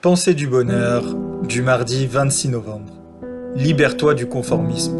[0.00, 1.02] Pensée du bonheur
[1.48, 2.92] du mardi 26 novembre.
[3.56, 4.96] Libère-toi du conformisme.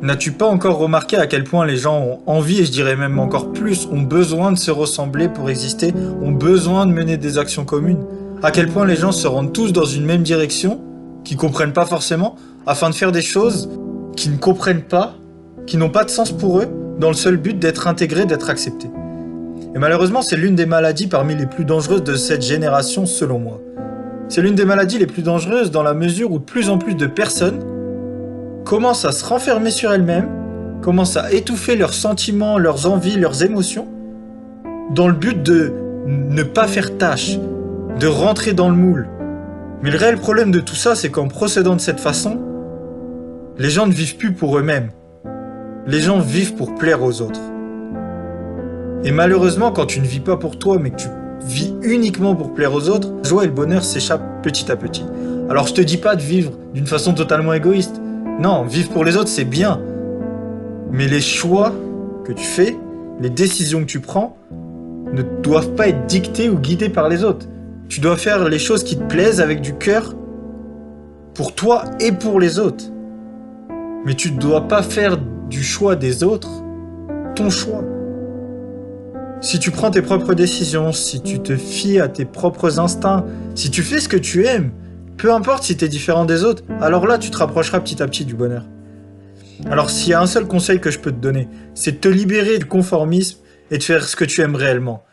[0.00, 3.18] N'as-tu pas encore remarqué à quel point les gens ont envie, et je dirais même
[3.18, 7.66] encore plus, ont besoin de se ressembler pour exister, ont besoin de mener des actions
[7.66, 8.02] communes?
[8.42, 10.80] À quel point les gens se rendent tous dans une même direction,
[11.22, 12.36] qui comprennent pas forcément,
[12.66, 13.68] afin de faire des choses
[14.16, 15.16] qu'ils ne comprennent pas,
[15.66, 16.68] qui n'ont pas de sens pour eux,
[16.98, 18.88] dans le seul but d'être intégrés, d'être acceptés?
[19.74, 23.60] Et malheureusement, c'est l'une des maladies parmi les plus dangereuses de cette génération, selon moi.
[24.28, 27.06] C'est l'une des maladies les plus dangereuses dans la mesure où plus en plus de
[27.06, 27.60] personnes
[28.64, 30.28] commencent à se renfermer sur elles-mêmes,
[30.82, 33.88] commencent à étouffer leurs sentiments, leurs envies, leurs émotions,
[34.94, 35.72] dans le but de
[36.06, 37.38] ne pas faire tâche,
[37.98, 39.08] de rentrer dans le moule.
[39.82, 42.40] Mais le réel problème de tout ça, c'est qu'en procédant de cette façon,
[43.58, 44.90] les gens ne vivent plus pour eux-mêmes.
[45.86, 47.40] Les gens vivent pour plaire aux autres.
[49.04, 51.08] Et malheureusement, quand tu ne vis pas pour toi, mais que tu
[51.44, 55.04] vis uniquement pour plaire aux autres, la joie et le bonheur s'échappent petit à petit.
[55.48, 58.00] Alors je te dis pas de vivre d'une façon totalement égoïste.
[58.40, 59.80] Non, vivre pour les autres, c'est bien.
[60.90, 61.72] Mais les choix
[62.24, 62.76] que tu fais,
[63.20, 64.36] les décisions que tu prends,
[65.12, 67.46] ne doivent pas être dictées ou guidées par les autres.
[67.88, 70.14] Tu dois faire les choses qui te plaisent avec du cœur
[71.34, 72.84] pour toi et pour les autres.
[74.04, 75.16] Mais tu ne dois pas faire
[75.48, 76.50] du choix des autres
[77.34, 77.82] ton choix.
[79.40, 83.70] Si tu prends tes propres décisions, si tu te fies à tes propres instincts, si
[83.70, 84.72] tu fais ce que tu aimes,
[85.16, 88.08] peu importe si tu es différent des autres, alors là tu te rapprocheras petit à
[88.08, 88.64] petit du bonheur.
[89.70, 92.08] Alors s'il y a un seul conseil que je peux te donner, c'est de te
[92.08, 93.38] libérer du conformisme
[93.70, 95.04] et de faire ce que tu aimes réellement.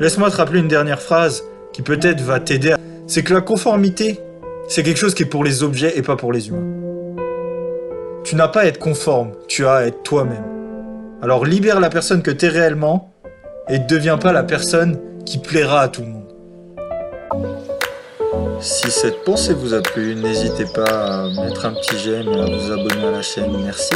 [0.00, 2.74] Laisse-moi te rappeler une dernière phrase qui peut-être va t'aider.
[3.06, 4.20] C'est que la conformité,
[4.68, 7.16] c'est quelque chose qui est pour les objets et pas pour les humains.
[8.22, 10.44] Tu n'as pas à être conforme, tu as à être toi-même.
[11.22, 13.11] Alors libère la personne que tu es réellement
[13.68, 16.22] et ne deviens pas la personne qui plaira à tout le monde.
[18.60, 22.44] Si cette pensée vous a plu, n'hésitez pas à mettre un petit j'aime et à
[22.44, 23.50] vous abonner à la chaîne.
[23.64, 23.94] Merci.